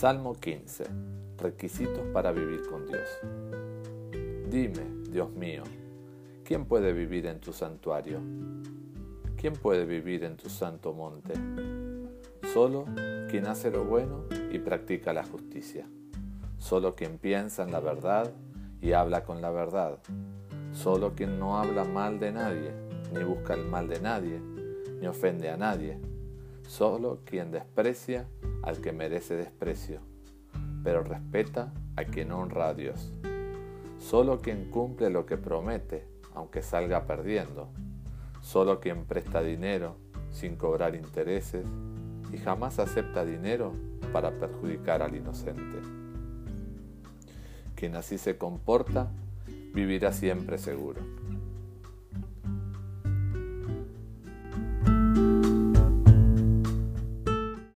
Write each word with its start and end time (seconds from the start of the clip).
Salmo 0.00 0.32
15. 0.32 0.84
Requisitos 1.36 2.06
para 2.14 2.32
vivir 2.32 2.62
con 2.70 2.86
Dios. 2.86 3.06
Dime, 4.48 5.10
Dios 5.10 5.30
mío, 5.32 5.62
¿quién 6.42 6.64
puede 6.64 6.94
vivir 6.94 7.26
en 7.26 7.38
tu 7.38 7.52
santuario? 7.52 8.18
¿Quién 9.36 9.52
puede 9.52 9.84
vivir 9.84 10.24
en 10.24 10.38
tu 10.38 10.48
santo 10.48 10.94
monte? 10.94 11.34
Solo 12.50 12.86
quien 13.28 13.46
hace 13.46 13.70
lo 13.70 13.84
bueno 13.84 14.24
y 14.50 14.58
practica 14.60 15.12
la 15.12 15.22
justicia. 15.22 15.86
Solo 16.56 16.94
quien 16.94 17.18
piensa 17.18 17.64
en 17.64 17.70
la 17.70 17.80
verdad 17.80 18.32
y 18.80 18.92
habla 18.92 19.22
con 19.24 19.42
la 19.42 19.50
verdad. 19.50 19.98
Solo 20.72 21.14
quien 21.14 21.38
no 21.38 21.58
habla 21.58 21.84
mal 21.84 22.18
de 22.18 22.32
nadie, 22.32 22.72
ni 23.12 23.22
busca 23.22 23.52
el 23.52 23.66
mal 23.66 23.86
de 23.86 24.00
nadie, 24.00 24.40
ni 24.98 25.06
ofende 25.06 25.50
a 25.50 25.58
nadie. 25.58 25.98
Solo 26.70 27.18
quien 27.24 27.50
desprecia 27.50 28.28
al 28.62 28.80
que 28.80 28.92
merece 28.92 29.34
desprecio, 29.34 29.98
pero 30.84 31.02
respeta 31.02 31.72
a 31.96 32.04
quien 32.04 32.30
honra 32.30 32.68
a 32.68 32.74
Dios. 32.74 33.12
Solo 33.98 34.38
quien 34.38 34.70
cumple 34.70 35.10
lo 35.10 35.26
que 35.26 35.36
promete, 35.36 36.06
aunque 36.32 36.62
salga 36.62 37.08
perdiendo. 37.08 37.70
Solo 38.40 38.78
quien 38.78 39.04
presta 39.04 39.42
dinero 39.42 39.96
sin 40.30 40.54
cobrar 40.54 40.94
intereses 40.94 41.66
y 42.32 42.38
jamás 42.38 42.78
acepta 42.78 43.24
dinero 43.24 43.72
para 44.12 44.30
perjudicar 44.38 45.02
al 45.02 45.16
inocente. 45.16 45.80
Quien 47.74 47.96
así 47.96 48.16
se 48.16 48.38
comporta, 48.38 49.10
vivirá 49.74 50.12
siempre 50.12 50.56
seguro. 50.56 51.00